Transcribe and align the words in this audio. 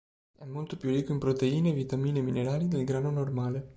È 0.35 0.45
molto 0.45 0.77
più 0.77 0.89
ricco 0.89 1.11
in 1.11 1.19
proteine, 1.19 1.73
vitamine 1.73 2.17
e 2.17 2.21
minerali 2.23 2.67
del 2.67 2.85
grano 2.85 3.11
normale. 3.11 3.69